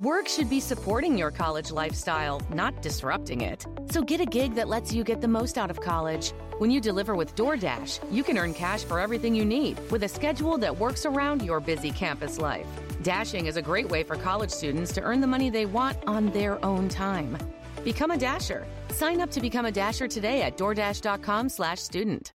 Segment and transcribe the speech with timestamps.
[0.00, 3.66] Work should be supporting your college lifestyle, not disrupting it.
[3.90, 6.32] So get a gig that lets you get the most out of college.
[6.58, 10.08] When you deliver with DoorDash, you can earn cash for everything you need with a
[10.08, 12.68] schedule that works around your busy campus life.
[13.02, 16.26] Dashing is a great way for college students to earn the money they want on
[16.26, 17.36] their own time.
[17.82, 18.68] Become a Dasher.
[18.90, 22.32] Sign up to become a Dasher today at DoorDash.com slash student.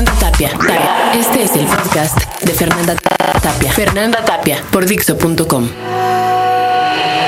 [0.00, 0.50] Fernanda Tapia.
[1.12, 2.94] Este es el podcast de Fernanda
[3.42, 3.70] Tapia.
[3.70, 5.68] Fernanda Tapia por Dixo.com.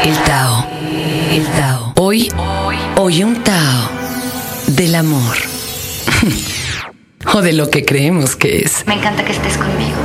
[0.04, 0.66] El Tao.
[1.30, 1.92] El Tao.
[1.96, 2.32] Hoy,
[2.96, 3.90] hoy un Tao
[4.68, 5.36] del amor.
[7.34, 8.86] o de lo que creemos que es.
[8.86, 9.98] Me encanta que estés conmigo.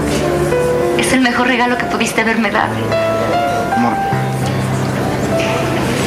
[0.98, 2.76] Es el mejor regalo que pudiste haberme dado.
[3.78, 3.94] Amor,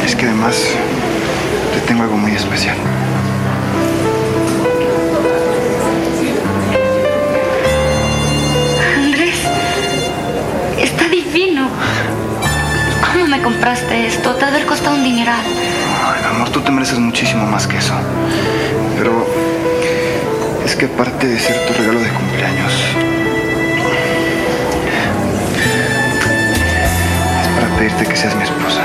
[0.04, 0.62] es que además
[1.72, 2.76] te tengo algo muy especial.
[13.40, 14.34] Me compraste esto?
[14.34, 15.40] Te ha de haber costado un dineral.
[16.04, 17.94] Ay, amor, tú te mereces muchísimo más que eso.
[18.96, 19.26] Pero
[20.64, 22.72] es que aparte de ser tu regalo de cumpleaños,
[27.40, 28.82] es para pedirte que seas mi esposa.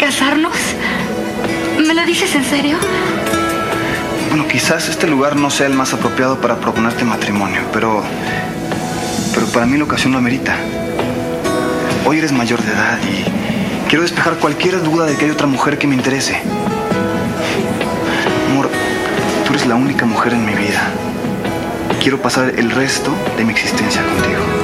[0.00, 0.56] ¿Casarnos?
[1.78, 2.78] ¿Me lo dices en serio?
[4.34, 8.02] Bueno, quizás este lugar no sea el más apropiado para proponerte matrimonio, pero.
[9.34, 10.56] Pero para mí la ocasión lo amerita.
[12.06, 15.76] Hoy eres mayor de edad y quiero despejar cualquier duda de que hay otra mujer
[15.76, 16.40] que me interese.
[18.50, 18.70] Amor,
[19.44, 20.80] tú eres la única mujer en mi vida.
[22.00, 24.61] Quiero pasar el resto de mi existencia contigo.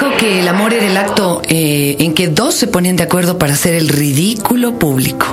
[0.00, 3.36] Dijo que el amor era el acto eh, en que dos se ponían de acuerdo
[3.36, 5.26] para hacer el ridículo público.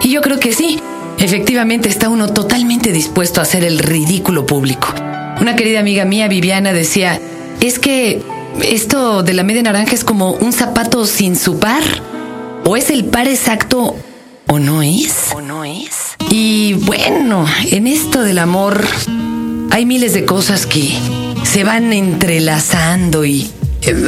[0.00, 0.80] Y yo creo que sí.
[1.18, 4.94] Efectivamente está uno totalmente dispuesto a hacer el ridículo público.
[5.40, 7.20] Una querida amiga mía, Viviana, decía,
[7.60, 8.22] es que
[8.62, 11.82] esto de la media naranja es como un zapato sin su par.
[12.64, 13.96] O es el par exacto
[14.46, 15.32] o no es.
[15.34, 16.14] O no es.
[16.30, 18.84] Y bueno, en esto del amor
[19.70, 20.96] hay miles de cosas que
[21.42, 23.50] se van entrelazando y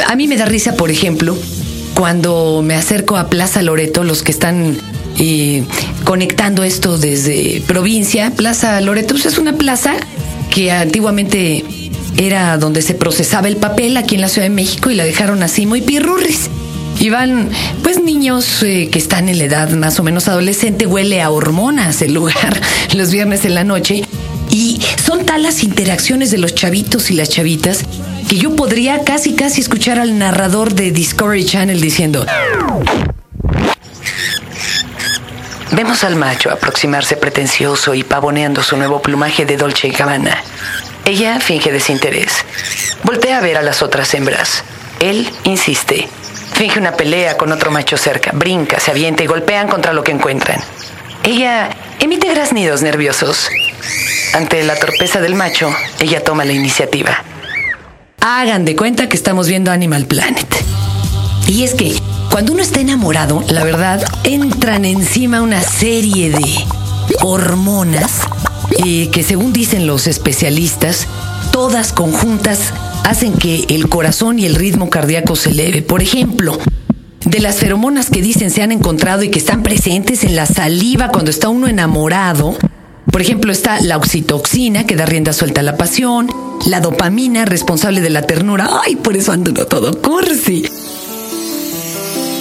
[0.06, 1.36] a mí me da risa, por ejemplo,
[1.94, 4.76] cuando me acerco a Plaza Loreto, los que están
[5.18, 5.64] eh,
[6.04, 9.94] conectando esto desde provincia, Plaza Loreto pues, es una plaza
[10.50, 11.64] que antiguamente
[12.16, 15.42] era donde se procesaba el papel aquí en la Ciudad de México y la dejaron
[15.42, 16.50] así muy pirurris.
[17.00, 17.50] Y van,
[17.82, 22.00] pues, niños eh, que están en la edad más o menos adolescente, huele a hormonas
[22.02, 22.60] el lugar
[22.94, 24.04] los viernes en la noche.
[24.50, 27.84] Y son tal las interacciones de los chavitos y las chavitas
[28.28, 32.26] que yo podría casi casi escuchar al narrador de Discovery Channel diciendo...
[35.72, 40.38] Vemos al macho aproximarse pretencioso y pavoneando su nuevo plumaje de Dolce Gabbana.
[41.04, 42.44] Ella finge desinterés.
[43.02, 44.62] Voltea a ver a las otras hembras.
[45.00, 46.08] Él insiste.
[46.52, 48.30] Finge una pelea con otro macho cerca.
[48.32, 50.60] Brinca, se avienta y golpean contra lo que encuentran.
[51.24, 53.50] Ella emite graznidos nerviosos.
[54.32, 57.22] Ante la torpeza del macho, ella toma la iniciativa.
[58.26, 60.46] Hagan de cuenta que estamos viendo Animal Planet.
[61.46, 61.94] Y es que
[62.30, 66.64] cuando uno está enamorado, la verdad, entran encima una serie de
[67.20, 68.22] hormonas
[68.82, 71.06] eh, que según dicen los especialistas,
[71.52, 72.72] todas conjuntas
[73.04, 75.82] hacen que el corazón y el ritmo cardíaco se eleve.
[75.82, 76.58] Por ejemplo,
[77.26, 81.10] de las feromonas que dicen se han encontrado y que están presentes en la saliva
[81.10, 82.56] cuando está uno enamorado,
[83.12, 86.28] por ejemplo, está la oxitoxina, que da rienda suelta a la pasión,
[86.66, 88.80] la dopamina, responsable de la ternura.
[88.84, 90.64] Ay, por eso ando todo cursi.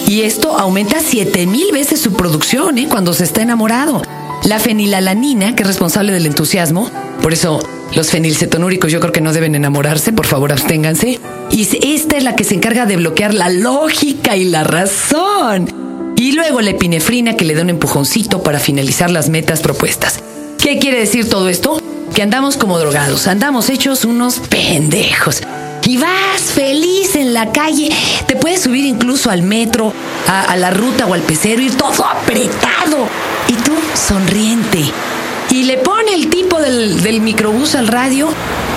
[0.06, 2.86] Y esto aumenta 7000 veces su producción ¿eh?
[2.88, 4.02] cuando se está enamorado.
[4.44, 6.90] La fenilalanina, que es responsable del entusiasmo,
[7.22, 7.60] por eso
[7.94, 11.20] los fenilcetonúricos yo creo que no deben enamorarse, por favor absténganse.
[11.50, 11.62] Y
[11.94, 16.12] esta es la que se encarga de bloquear la lógica y la razón.
[16.16, 20.20] Y luego la epinefrina que le da un empujoncito para finalizar las metas propuestas.
[20.58, 21.80] ¿Qué quiere decir todo esto?
[22.14, 25.42] Que andamos como drogados, andamos hechos unos pendejos.
[25.82, 27.90] Y vas feliz en la calle,
[28.26, 29.92] te puedes subir incluso al metro,
[30.28, 33.08] a, la ruta o al pecero, ir todo apretado.
[33.48, 34.84] Y tú sonriente.
[35.50, 38.28] Y le pone el tipo del, del microbús al radio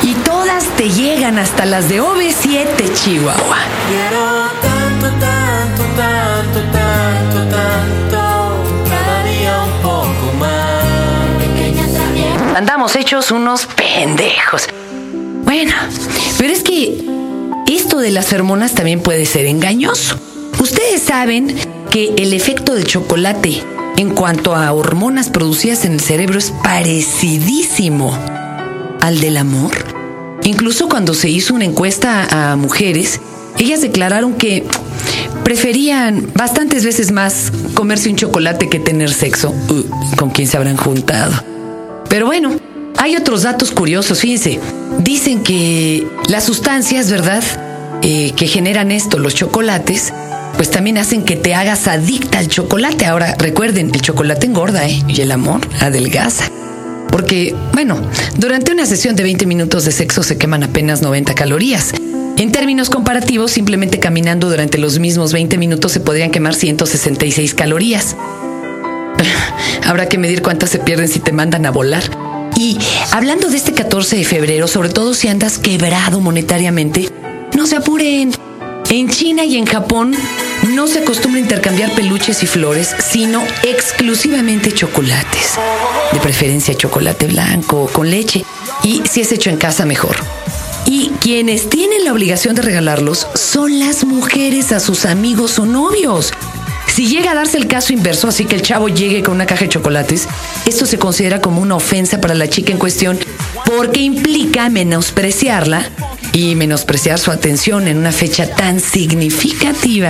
[0.01, 3.57] y todas te llegan hasta las de OV7, Chihuahua.
[3.87, 5.36] Quiero tanto, tanto,
[12.95, 14.67] hechos unos pendejos.
[15.43, 15.73] Bueno,
[16.37, 17.03] pero es que
[17.67, 20.17] esto de las hormonas también puede ser engañoso.
[20.59, 21.55] Ustedes saben
[21.89, 23.61] que el efecto del chocolate
[23.97, 28.17] en cuanto a hormonas producidas en el cerebro es parecidísimo
[29.01, 29.71] al del amor.
[30.43, 33.19] Incluso cuando se hizo una encuesta a mujeres,
[33.57, 34.65] ellas declararon que
[35.43, 40.77] preferían bastantes veces más comerse un chocolate que tener sexo uh, con quien se habrán
[40.77, 41.33] juntado.
[42.09, 42.55] Pero bueno,
[42.97, 44.59] hay otros datos curiosos, fíjense.
[44.99, 47.43] Dicen que las sustancias, ¿verdad?
[48.01, 50.13] Eh, que generan esto, los chocolates,
[50.55, 53.05] pues también hacen que te hagas adicta al chocolate.
[53.05, 55.03] Ahora, recuerden, el chocolate engorda, ¿eh?
[55.07, 56.49] Y el amor adelgaza.
[57.11, 58.01] Porque, bueno,
[58.37, 61.93] durante una sesión de 20 minutos de sexo se queman apenas 90 calorías.
[62.37, 68.15] En términos comparativos, simplemente caminando durante los mismos 20 minutos se podrían quemar 166 calorías.
[69.87, 72.03] Habrá que medir cuántas se pierden si te mandan a volar.
[72.57, 72.79] Y
[73.11, 77.07] hablando de este 14 de febrero, sobre todo si andas quebrado monetariamente,
[77.55, 78.31] no se apuren.
[78.89, 80.15] En China y en Japón
[80.69, 85.51] no se acostumbra intercambiar peluches y flores, sino exclusivamente chocolates.
[86.13, 88.43] De preferencia chocolate blanco con leche.
[88.83, 90.15] Y si es hecho en casa, mejor.
[90.85, 96.31] Y quienes tienen la obligación de regalarlos son las mujeres a sus amigos o novios.
[96.97, 99.65] Si llega a darse el caso inverso, así que el chavo llegue con una caja
[99.65, 100.27] de chocolates,
[100.65, 103.19] esto se considera como una ofensa para la chica en cuestión
[103.67, 105.87] porque implica menospreciarla
[106.33, 110.09] y menospreciar su atención en una fecha tan significativa.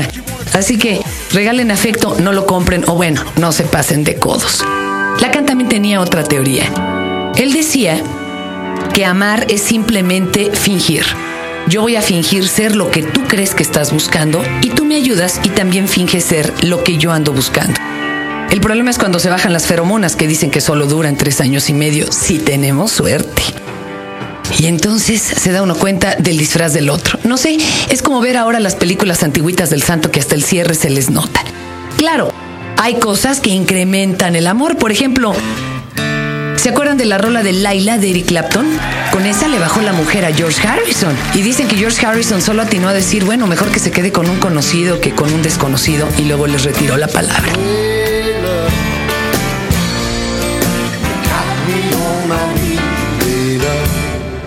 [0.54, 1.02] Así que
[1.34, 4.64] regalen afecto, no lo compren o bueno, no se pasen de codos.
[5.20, 7.34] Lacan también tenía otra teoría.
[7.36, 8.02] Él decía
[8.94, 11.04] que amar es simplemente fingir.
[11.70, 14.96] Yo voy a fingir ser lo que tú crees que estás buscando y tú me
[14.96, 17.80] ayudas y también finges ser lo que yo ando buscando.
[18.50, 21.70] El problema es cuando se bajan las feromonas que dicen que solo duran tres años
[21.70, 23.42] y medio, si tenemos suerte.
[24.58, 27.20] Y entonces se da uno cuenta del disfraz del otro.
[27.26, 27.58] No sé,
[27.90, 31.10] es como ver ahora las películas antiguitas del santo que hasta el cierre se les
[31.10, 31.42] nota.
[31.98, 32.32] Claro,
[32.78, 34.78] hay cosas que incrementan el amor.
[34.78, 35.36] Por ejemplo,
[36.58, 38.68] ¿Se acuerdan de la rola de Laila de Eric Clapton?
[39.18, 41.16] Con esa le bajó la mujer a George Harrison.
[41.34, 44.30] Y dicen que George Harrison solo atinó a decir, bueno, mejor que se quede con
[44.30, 46.08] un conocido que con un desconocido.
[46.20, 47.52] Y luego les retiró la palabra.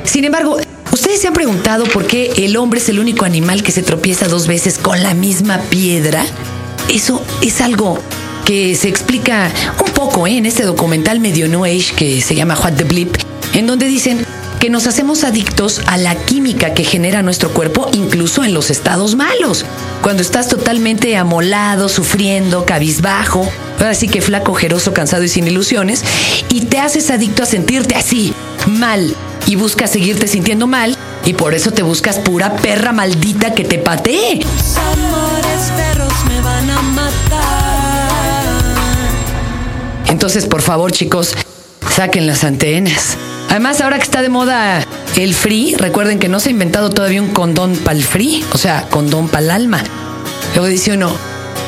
[0.04, 0.56] Sin embargo,
[0.92, 4.28] ¿ustedes se han preguntado por qué el hombre es el único animal que se tropieza
[4.28, 6.24] dos veces con la misma piedra?
[6.88, 7.98] Eso es algo
[8.44, 9.50] que se explica
[9.84, 10.36] un poco ¿eh?
[10.36, 13.16] en este documental medio No Age que se llama What the Blip,
[13.52, 14.24] en donde dicen
[14.60, 19.16] que nos hacemos adictos a la química que genera nuestro cuerpo incluso en los estados
[19.16, 19.64] malos.
[20.02, 26.04] Cuando estás totalmente amolado, sufriendo, cabizbajo, así que flaco, ojeroso, cansado y sin ilusiones,
[26.50, 28.34] y te haces adicto a sentirte así,
[28.66, 29.16] mal,
[29.46, 33.78] y buscas seguirte sintiendo mal, y por eso te buscas pura perra maldita que te
[33.78, 34.42] patee.
[34.92, 37.20] Amores perros me van a matar.
[40.06, 41.34] Entonces, por favor, chicos,
[41.96, 43.16] saquen las antenas.
[43.50, 44.86] Además, ahora que está de moda
[45.16, 48.58] el free, recuerden que no se ha inventado todavía un condón para el free, o
[48.58, 49.82] sea, condón para el alma.
[50.54, 51.10] Luego dice uno,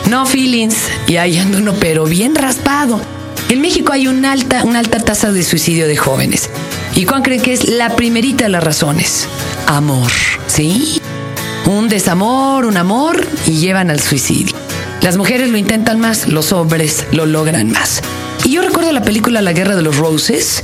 [0.08, 0.76] no feelings,
[1.08, 3.00] y ahí anda uno, pero bien raspado.
[3.48, 6.50] En México hay una alta, una alta tasa de suicidio de jóvenes.
[6.94, 9.26] ¿Y cuál creen que es la primerita de las razones?
[9.66, 10.10] Amor,
[10.46, 11.00] ¿sí?
[11.66, 14.54] Un desamor, un amor y llevan al suicidio.
[15.02, 18.02] Las mujeres lo intentan más, los hombres lo logran más.
[18.44, 20.62] Y yo recuerdo la película La Guerra de los Roses.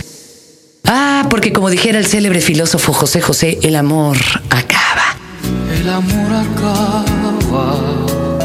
[0.90, 4.16] Ah, porque como dijera el célebre filósofo José José, el amor
[4.48, 5.18] acaba.
[5.78, 7.04] El amor acaba.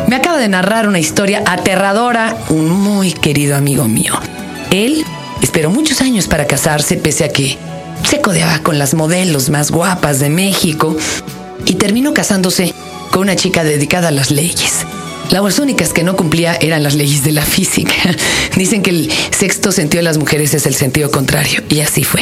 [0.09, 4.13] Me acaba de narrar una historia aterradora un muy querido amigo mío.
[4.71, 5.05] Él
[5.41, 7.57] esperó muchos años para casarse pese a que
[8.03, 10.97] se codeaba con las modelos más guapas de México
[11.65, 12.73] y terminó casándose
[13.11, 14.85] con una chica dedicada a las leyes.
[15.33, 17.95] Las únicas que no cumplía eran las leyes de la física.
[18.55, 22.21] Dicen que el sexto sentido de las mujeres es el sentido contrario, y así fue.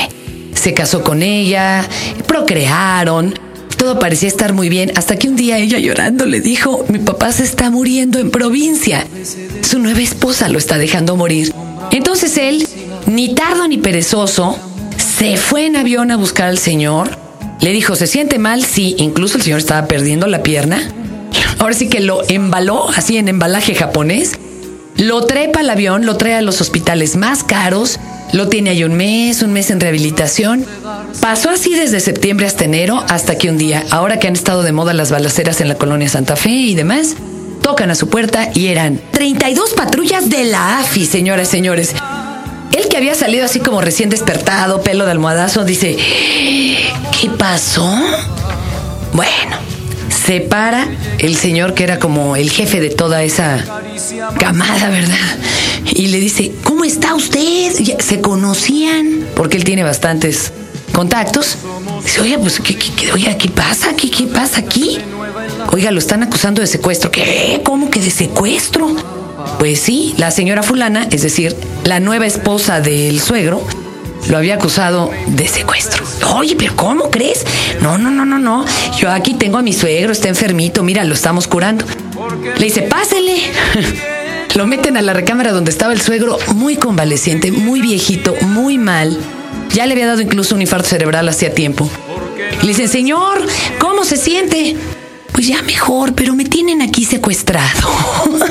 [0.56, 1.86] Se casó con ella,
[2.26, 3.38] procrearon,
[3.76, 7.34] todo parecía estar muy bien, hasta que un día ella llorando le dijo, mi papá
[7.34, 9.06] se está muriendo en provincia,
[9.62, 11.54] su nueva esposa lo está dejando morir.
[11.92, 12.66] Entonces él,
[13.08, 14.58] ni tardo ni perezoso,
[14.98, 17.10] se fue en avión a buscar al señor,
[17.60, 18.64] le dijo, ¿se siente mal?
[18.64, 20.94] Sí, incluso el señor estaba perdiendo la pierna
[21.62, 24.32] ahora sí que lo embaló así en embalaje japonés,
[24.98, 28.00] lo trepa al avión, lo trae a los hospitales más caros,
[28.34, 30.66] lo tiene ahí un mes, un mes en rehabilitación.
[31.20, 34.72] Pasó así desde septiembre hasta enero, hasta que un día, ahora que han estado de
[34.72, 37.16] moda las balaceras en la colonia Santa Fe y demás,
[37.62, 41.94] tocan a su puerta y eran 32 patrullas de la AFI, señoras y señores.
[42.72, 47.88] Él que había salido así como recién despertado, pelo de almohadazo, dice, ¿qué pasó?
[49.14, 49.71] Bueno,
[50.26, 50.88] se para
[51.20, 53.64] el señor que era como el jefe de toda esa
[54.40, 55.16] camada, ¿verdad?
[55.94, 57.72] y le dice, ¿cómo está usted?
[58.00, 60.52] Se conocían, porque él tiene bastantes
[60.94, 61.58] contactos.
[62.04, 63.96] Dice, oiga, pues, ¿qué, qué, qué- oiga, ¿qué pasa?
[63.96, 64.98] ¿Qué, ¿Qué pasa aquí?
[65.72, 67.12] Oiga, lo están acusando de secuestro.
[67.12, 67.62] ¿Qué?
[67.64, 68.96] ¿Cómo que de secuestro?
[69.60, 73.66] Pues sí, la señora fulana, es decir, la nueva esposa del suegro,
[74.30, 76.04] lo había acusado de secuestro.
[76.36, 77.46] Oye, pero ¿cómo crees?
[77.82, 78.66] No, no, no, no, no.
[78.98, 81.86] Yo aquí tengo a mi suegro, está enfermito, mira, lo estamos curando.
[82.58, 83.36] Le dice, pásele.
[84.56, 89.18] Lo meten a la recámara donde estaba el suegro, muy convaleciente, muy viejito, muy mal.
[89.72, 91.90] Ya le había dado incluso un infarto cerebral hacía tiempo.
[92.62, 93.48] Le dicen, señor,
[93.80, 94.76] ¿cómo se siente?
[95.32, 97.90] Pues ya mejor, pero me tienen aquí secuestrado.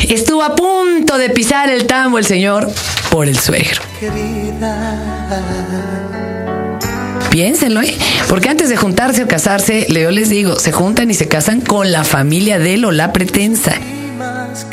[0.00, 2.70] Estuvo a punto de pisar el tambo el señor
[3.12, 3.82] por el suegro.
[7.30, 7.94] Piénsenlo, ¿eh?
[8.28, 11.92] Porque antes de juntarse o casarse, Leo les digo, se juntan y se casan con
[11.92, 13.74] la familia de él o la pretensa.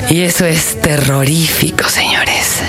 [0.09, 2.61] Y eso es terrorífico, señores.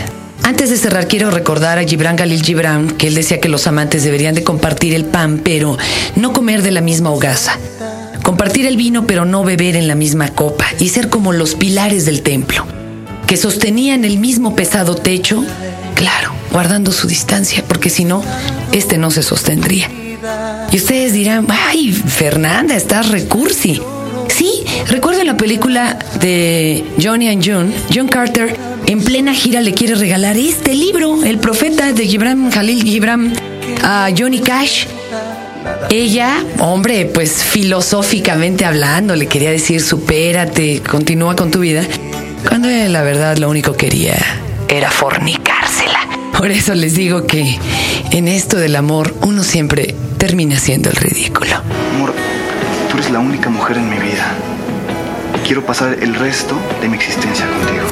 [0.42, 4.02] Antes de cerrar, quiero recordar a Gibran Galil Gibran que él decía que los amantes
[4.02, 5.78] deberían de compartir el pan, pero
[6.16, 7.56] no comer de la misma hogaza.
[8.24, 10.66] Compartir el vino, pero no beber en la misma copa.
[10.80, 12.66] Y ser como los pilares del templo,
[13.30, 15.44] que sostenían el mismo pesado techo,
[15.94, 18.24] claro, guardando su distancia, porque si no,
[18.72, 19.88] este no se sostendría.
[20.72, 23.80] Y ustedes dirán, ay, Fernanda, estás recursi.
[24.26, 28.56] Sí, recuerdo la película de Johnny and June, John Carter
[28.88, 33.32] en plena gira le quiere regalar este libro, El profeta de Gibran Khalil Gibran,
[33.84, 34.86] a Johnny Cash.
[35.88, 41.86] Ella, hombre, pues filosóficamente hablando, le quería decir, supérate, continúa con tu vida,
[42.48, 44.16] cuando él, la verdad lo único quería
[44.68, 46.00] era fornicársela.
[46.36, 47.58] Por eso les digo que
[48.12, 51.56] en esto del amor uno siempre termina siendo el ridículo.
[51.94, 52.14] Amor,
[52.90, 54.26] tú eres la única mujer en mi vida.
[55.44, 57.86] Quiero pasar el resto de mi existencia contigo.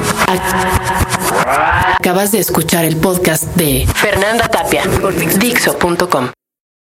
[1.99, 6.29] Acabas de escuchar el podcast de Fernanda Tapia por Dixo.com.